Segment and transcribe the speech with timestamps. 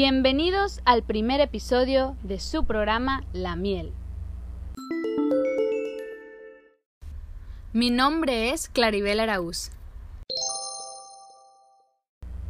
[0.00, 3.92] Bienvenidos al primer episodio de su programa La miel.
[7.72, 9.72] Mi nombre es Claribel Araúz.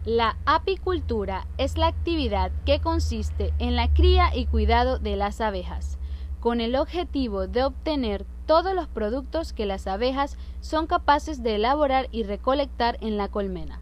[0.05, 5.97] La apicultura es la actividad que consiste en la cría y cuidado de las abejas,
[6.41, 12.09] con el objetivo de obtener todos los productos que las abejas son capaces de elaborar
[12.13, 13.81] y recolectar en la colmena.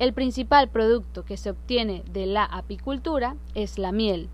[0.00, 4.28] El principal producto que se obtiene de la apicultura es la miel.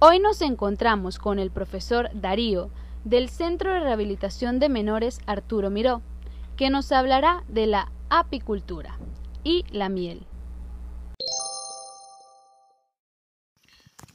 [0.00, 2.70] Hoy nos encontramos con el profesor Darío
[3.04, 6.02] del Centro de Rehabilitación de Menores Arturo Miró,
[6.56, 8.98] que nos hablará de la apicultura
[9.44, 10.26] y la miel.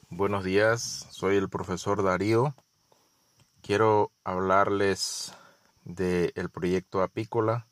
[0.09, 2.53] Buenos días, soy el profesor Darío.
[3.61, 5.33] Quiero hablarles
[5.85, 7.65] del proyecto apícola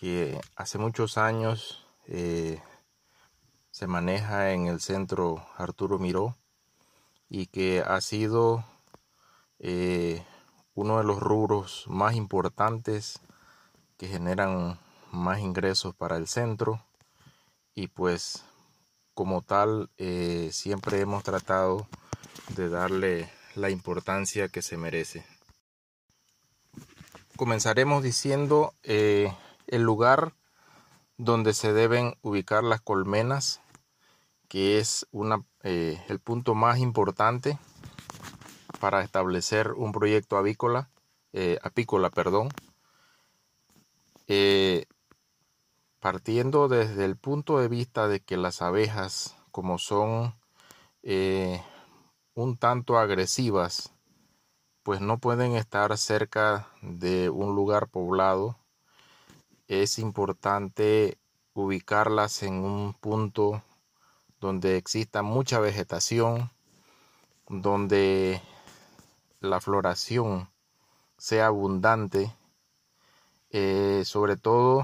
[0.00, 2.58] que hace muchos años eh,
[3.70, 6.38] se maneja en el centro Arturo Miró
[7.28, 8.64] y que ha sido
[9.58, 10.24] eh,
[10.74, 13.20] uno de los rubros más importantes
[13.98, 14.80] que generan
[15.12, 16.82] más ingresos para el centro
[17.74, 18.42] y pues
[19.12, 21.86] como tal eh, siempre hemos tratado
[22.56, 25.26] de darle la importancia que se merece.
[27.36, 28.72] Comenzaremos diciendo
[29.70, 30.34] el lugar
[31.16, 33.60] donde se deben ubicar las colmenas,
[34.48, 37.58] que es una, eh, el punto más importante
[38.80, 40.90] para establecer un proyecto avícola,
[41.62, 42.48] apícola, perdón.
[46.00, 50.34] Partiendo desde el punto de vista de que las abejas, como son
[51.02, 51.62] eh,
[52.32, 53.92] un tanto agresivas,
[54.82, 58.56] pues no pueden estar cerca de un lugar poblado,
[59.70, 61.16] es importante
[61.54, 63.62] ubicarlas en un punto
[64.40, 66.50] donde exista mucha vegetación,
[67.48, 68.42] donde
[69.38, 70.50] la floración
[71.18, 72.34] sea abundante,
[73.50, 74.82] eh, sobre todo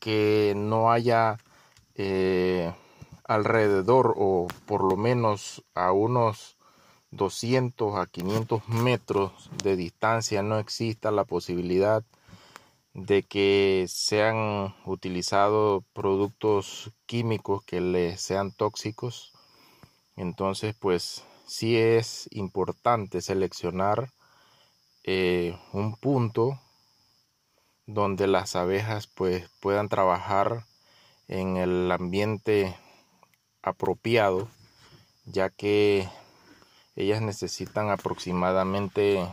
[0.00, 1.38] que no haya
[1.94, 2.74] eh,
[3.22, 6.56] alrededor o por lo menos a unos
[7.12, 12.02] 200 a 500 metros de distancia no exista la posibilidad
[12.94, 19.32] de que sean utilizados productos químicos que les sean tóxicos.
[20.16, 24.12] Entonces, pues sí es importante seleccionar
[25.04, 26.60] eh, un punto
[27.86, 30.64] donde las abejas pues puedan trabajar
[31.28, 32.76] en el ambiente
[33.62, 34.48] apropiado
[35.24, 36.08] ya que
[36.96, 39.26] ellas necesitan aproximadamente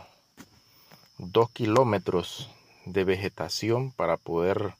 [1.18, 2.50] dos kilómetros
[2.92, 4.74] de vegetación para poder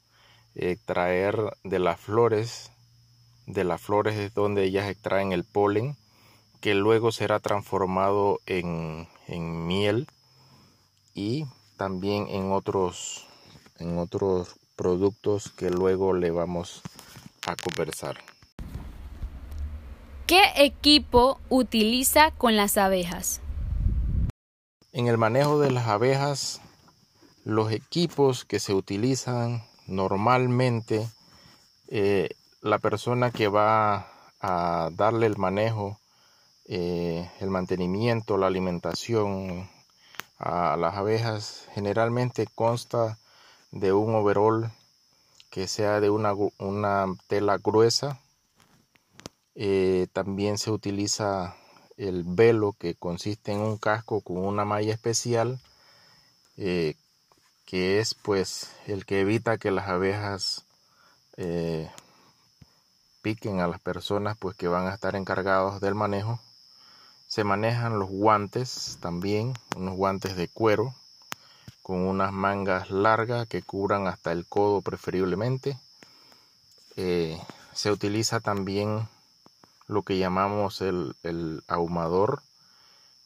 [0.54, 2.72] extraer de las flores
[3.46, 5.96] de las flores es donde ellas extraen el polen
[6.60, 10.06] que luego será transformado en, en miel
[11.14, 13.26] y también en otros
[13.78, 16.82] en otros productos que luego le vamos
[17.46, 18.18] a conversar.
[20.26, 23.40] ¿Qué equipo utiliza con las abejas?
[24.92, 26.60] En el manejo de las abejas,
[27.44, 31.08] los equipos que se utilizan normalmente,
[31.88, 32.28] eh,
[32.60, 34.08] la persona que va
[34.40, 35.98] a darle el manejo,
[36.66, 39.70] eh, el mantenimiento, la alimentación
[40.38, 43.18] a las abejas, generalmente consta
[43.72, 44.70] de un overall
[45.50, 48.20] que sea de una, tela gruesa.
[49.54, 51.56] Eh, también se utiliza
[51.96, 55.58] el velo que consiste en un casco con una malla especial
[57.68, 60.64] que es pues el que evita que las abejas
[61.36, 61.90] eh,
[63.20, 66.40] piquen a las personas pues que van a estar encargados del manejo
[67.26, 70.94] se manejan los guantes también unos guantes de cuero
[71.88, 75.78] con unas mangas largas que cubran hasta el codo preferiblemente.
[76.96, 77.40] Eh,
[77.72, 79.08] se utiliza también
[79.86, 82.42] lo que llamamos el, ahumador,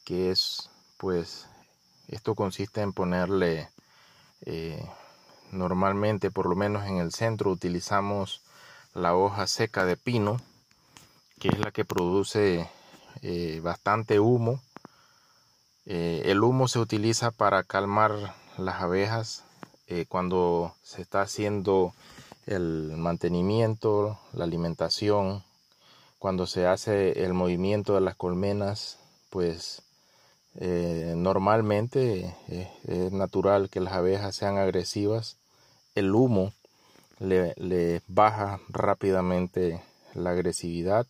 [0.05, 1.45] que es pues
[2.07, 3.67] esto consiste en ponerle
[4.45, 4.83] eh,
[5.51, 8.41] normalmente por lo menos en el centro utilizamos
[8.93, 10.39] la hoja seca de pino
[11.39, 12.69] que es la que produce
[13.21, 14.61] eh, bastante humo.
[15.85, 19.43] El humo se utiliza para calmar las abejas
[19.87, 21.93] eh, cuando se está haciendo
[22.47, 25.43] el mantenimiento, la alimentación,
[26.17, 28.97] cuando se hace el movimiento de las colmenas,
[29.29, 29.82] pues
[30.55, 35.37] eh, normalmente eh, es natural que las abejas sean agresivas.
[35.95, 36.53] El humo
[37.19, 39.81] le, le baja rápidamente
[40.13, 41.07] la agresividad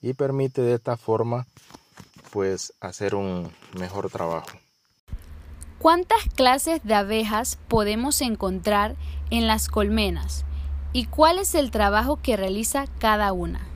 [0.00, 1.46] y permite de esta forma
[2.30, 4.48] pues hacer un mejor trabajo.
[5.78, 8.96] ¿Cuántas clases de abejas podemos encontrar
[9.30, 10.44] en las colmenas
[10.92, 13.66] y cuál es el trabajo que realiza cada una?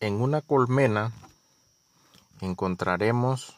[0.00, 1.12] En una colmena
[2.40, 3.56] encontraremos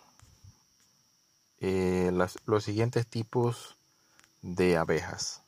[1.61, 2.11] eh,
[2.47, 3.77] los siguientes tipos
[4.43, 5.43] de abejas.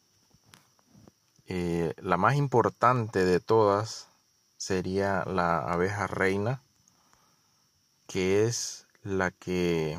[1.46, 4.08] Eh, la más importante de todas
[4.56, 6.62] sería la abeja reina,
[8.06, 9.98] que es la que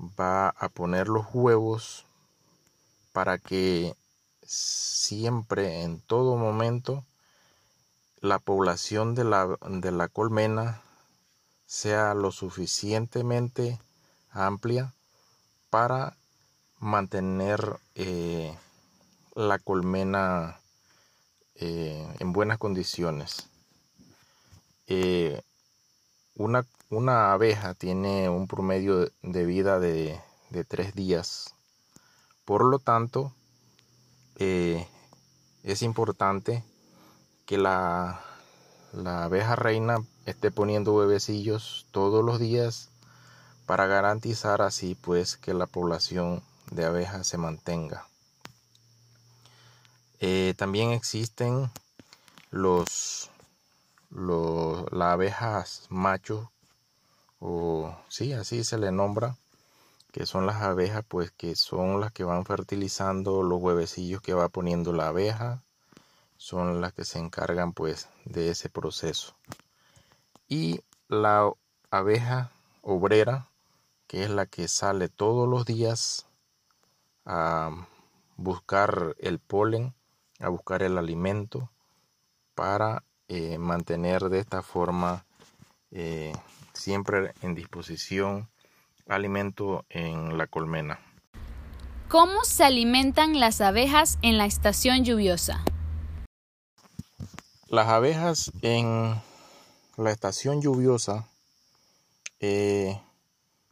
[0.00, 2.06] va a poner los huevos
[3.12, 3.94] para que
[4.42, 7.04] siempre, en todo momento,
[8.20, 10.82] la población de la, de la colmena
[11.66, 13.78] sea lo suficientemente
[14.30, 14.94] amplia
[15.70, 16.16] para
[16.78, 18.56] mantener eh,
[19.34, 20.60] la colmena
[21.56, 23.48] eh, en buenas condiciones.
[24.86, 25.42] Eh,
[26.36, 30.20] una, una, abeja tiene un promedio de vida de,
[30.50, 31.54] de tres días.
[32.44, 33.32] Por lo tanto,
[34.38, 36.62] es importante
[37.46, 38.25] que la,
[38.96, 42.88] la abeja reina esté poniendo huevecillos todos los días
[43.66, 48.06] para garantizar así pues que la población de abejas se mantenga.
[50.20, 51.70] Eh, también existen
[52.50, 53.30] los,
[54.10, 56.48] los las abejas machos
[57.38, 59.36] o sí así se le nombra
[60.10, 64.48] que son las abejas pues que son las que van fertilizando los huevecillos que va
[64.48, 65.62] poniendo la abeja
[66.36, 69.34] son las que se encargan pues de ese proceso
[70.48, 71.50] y la
[71.90, 72.50] abeja
[72.82, 73.48] obrera
[74.06, 76.26] que es la que sale todos los días
[77.24, 77.70] a
[78.36, 79.94] buscar el polen,
[80.40, 81.70] a buscar el alimento
[82.54, 85.24] para eh, mantener de esta forma
[85.90, 86.32] eh,
[86.72, 88.48] siempre en disposición
[89.08, 90.98] alimento en la colmena.
[92.08, 95.64] ¿Cómo se alimentan las abejas en la estación lluviosa?
[97.68, 99.20] Las abejas en
[99.96, 101.26] la estación lluviosa
[102.38, 103.00] eh,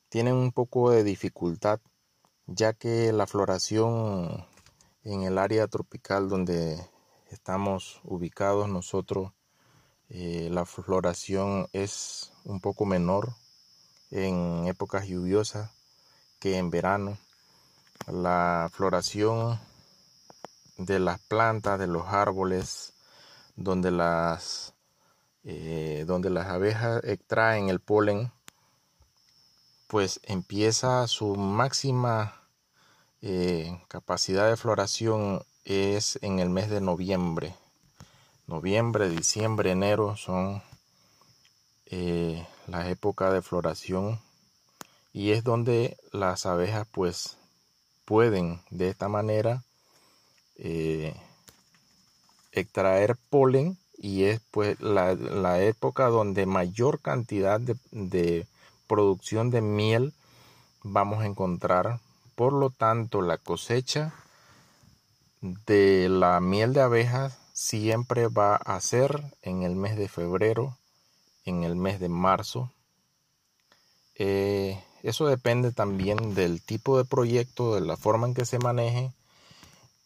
[0.09, 1.79] tienen un poco de dificultad
[2.47, 4.47] ya que la floración
[5.05, 6.85] en el área tropical donde
[7.31, 9.31] estamos ubicados nosotros
[10.09, 13.35] eh, la floración es un poco menor
[14.11, 15.71] en épocas lluviosas
[16.41, 17.17] que en verano.
[18.09, 19.61] La floración
[20.79, 22.94] de las plantas de los árboles
[23.57, 24.75] donde las
[25.45, 28.33] eh, donde las abejas extraen el polen
[29.87, 32.41] pues empieza su máxima
[33.23, 37.55] eh, capacidad de floración es en el mes de noviembre.
[38.47, 40.63] Noviembre, diciembre, enero son
[41.87, 44.21] eh, la época de floración
[45.13, 47.39] y es donde las abejas pues
[48.05, 49.63] pueden de esta manera
[50.57, 51.15] eh,
[52.55, 58.47] extraer polen y es pues la, época donde mayor cantidad de
[58.87, 60.13] producción de miel
[60.83, 62.01] vamos a encontrar.
[62.35, 64.15] Por lo tanto, la cosecha
[65.41, 70.77] de la miel de abejas siempre va a ser en el mes de febrero,
[71.45, 72.71] en el mes de marzo.
[74.17, 79.13] Eh, eso depende también del tipo de proyecto, de la forma en que se maneje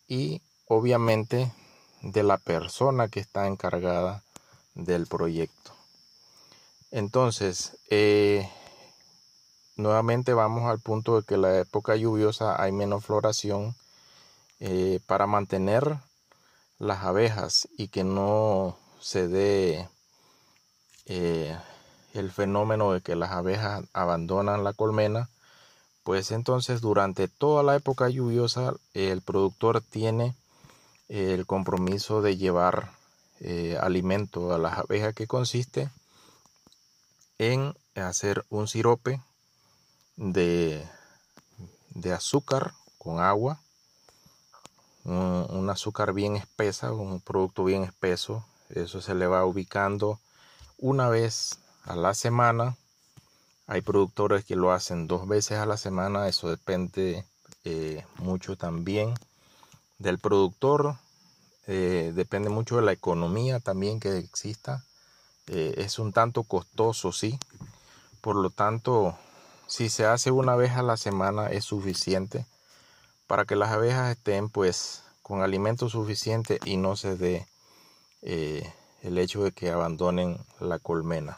[0.06, 1.52] y obviamente
[2.02, 4.22] de la persona que está encargada
[4.74, 5.72] del proyecto.
[6.90, 8.48] Entonces, eh,
[9.76, 13.74] nuevamente vamos al punto de que la época lluviosa hay menos floración
[14.60, 15.98] eh, para mantener
[16.78, 19.88] las abejas y que no se dé
[21.06, 21.56] eh,
[22.14, 25.28] el fenómeno de que las abejas abandonan la colmena
[26.08, 30.34] pues entonces durante toda la época lluviosa el productor tiene
[31.08, 32.92] el compromiso de llevar
[33.40, 35.90] eh, alimento a las abejas que consiste
[37.38, 39.20] en hacer un sirope
[40.16, 40.86] de,
[41.90, 43.60] de azúcar con agua,
[45.04, 48.44] un, azúcar bien espesa, un producto bien espeso.
[48.68, 50.20] Eso se le va ubicando
[50.76, 52.76] una vez a la semana.
[53.66, 57.24] Hay productores que lo hacen dos veces a la semana, eso depende
[57.64, 59.14] eh, mucho también
[59.98, 60.96] del productor,
[61.66, 64.84] eh, depende mucho de la economía también que exista.
[65.48, 67.38] Eh, es un tanto costoso, sí.
[68.20, 69.16] Por lo tanto,
[69.66, 72.46] si se hace una vez a la semana es suficiente
[73.26, 77.46] para que las abejas estén pues con alimento suficiente y no se dé
[78.22, 81.36] eh, el hecho de que abandonen la colmena.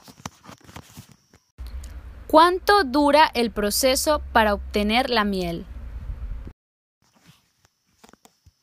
[2.29, 5.67] ¿Cuánto dura el proceso para obtener la miel?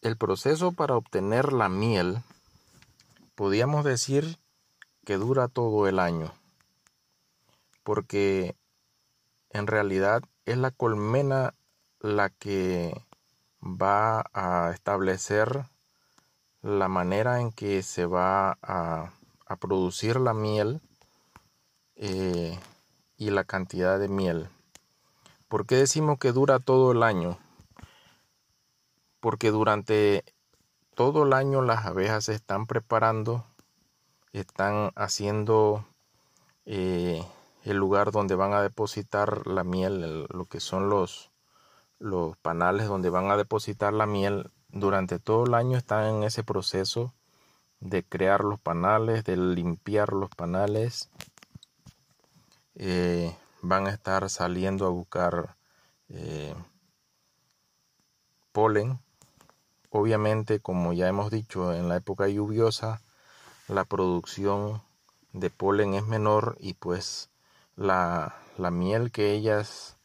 [0.08, 2.24] El proceso para obtener la miel,
[3.36, 4.40] podríamos decir
[5.04, 6.32] que dura todo el año,
[7.84, 8.56] porque
[9.50, 11.56] en realidad es la colmena
[12.00, 12.96] la que
[13.62, 15.66] va a establecer
[16.62, 19.12] la manera en que se va a,
[19.60, 20.80] producir la miel
[21.98, 22.58] eh,
[23.18, 24.48] y la cantidad de miel.
[25.50, 27.38] ¿Por qué decimos que dura todo el año?
[29.28, 30.24] Porque durante
[30.96, 33.44] todo el año las abejas se están preparando,
[34.32, 35.86] están haciendo
[36.66, 37.22] eh,
[37.66, 41.30] el lugar donde van a depositar la miel, lo que son los,
[42.42, 47.14] panales donde van a depositar la miel durante todo el año están en ese proceso
[47.82, 51.10] de crear los panales, de limpiar los panales.
[52.76, 55.58] Eh, van a estar saliendo a buscar
[56.08, 56.56] eh,
[58.54, 59.02] polen.
[59.90, 63.02] Obviamente, como ya hemos dicho, en la época lluviosa
[63.68, 64.82] la producción
[65.34, 67.30] de polen es menor y pues
[67.76, 69.98] la, la miel que ellas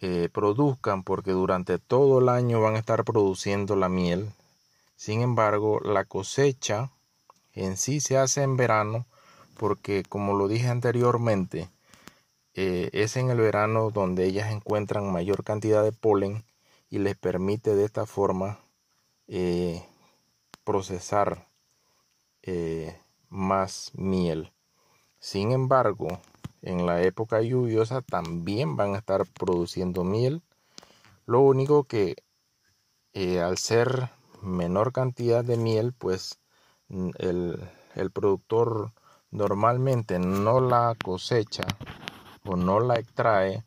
[0.00, 4.30] eh, produzcan porque durante todo el año van a estar produciendo la miel.
[4.96, 6.90] Sin embargo, la cosecha
[7.52, 9.06] en sí se hace en verano
[9.58, 11.68] porque como lo dije anteriormente,
[12.54, 16.44] eh, es en el verano donde ellas encuentran mayor cantidad de polen
[16.90, 18.58] y les permite de esta forma
[19.28, 19.84] eh,
[20.64, 21.46] procesar
[23.28, 24.52] más miel.
[25.18, 26.08] Sin embargo,
[26.62, 30.42] en la época lluviosa también van a estar produciendo miel.
[31.26, 32.16] Lo único que
[33.12, 34.10] eh, al ser
[34.42, 36.38] menor cantidad de miel, pues
[37.18, 37.60] el,
[37.94, 38.92] el productor
[39.30, 41.64] normalmente no la cosecha
[42.44, 43.64] o no la extrae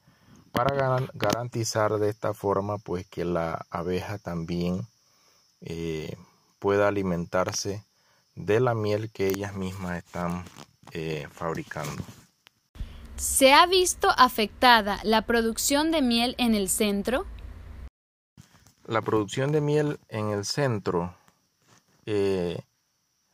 [0.52, 4.88] para garantizar de esta forma pues que la abeja también
[5.62, 6.16] eh,
[6.60, 7.84] pueda alimentarse
[8.36, 10.46] de la miel que ellas mismas están
[10.92, 12.04] eh, fabricando.
[13.16, 17.26] ¿Se ha visto afectada la producción de miel en el centro?
[18.86, 21.16] La producción de miel en el centro
[22.06, 22.60] eh,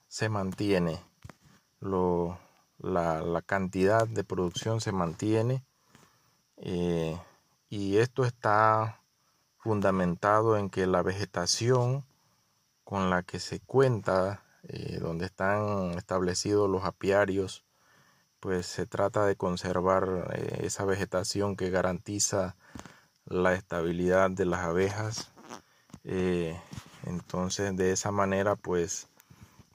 [0.08, 1.00] se mantiene.
[1.80, 5.64] la, cantidad de producción se mantiene
[6.58, 7.18] eh,
[7.70, 9.02] y esto está
[9.58, 12.06] fundamentado en que la vegetación
[12.88, 17.66] con la que se cuenta, eh, donde están establecidos los apiarios,
[18.40, 22.56] pues se trata de conservar eh, esa vegetación que garantiza
[23.26, 25.34] la estabilidad de las abejas.
[26.06, 26.58] Eh,
[27.04, 29.10] entonces de esa manera pues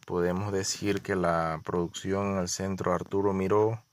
[0.07, 3.85] podemos decir que la producción en el centro Arturo Miró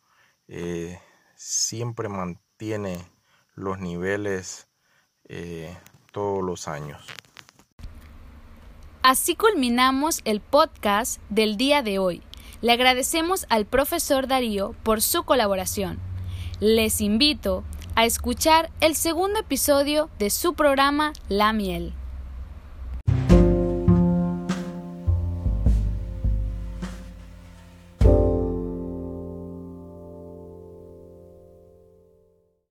[1.35, 3.05] siempre mantiene
[3.55, 4.69] los niveles
[6.13, 7.05] todos los años.
[9.01, 12.21] Así culminamos el podcast del día de hoy.
[12.61, 15.99] Le agradecemos al profesor Darío por su colaboración.
[16.59, 17.63] Les invito
[17.95, 21.93] a escuchar el segundo episodio de su programa La Miel.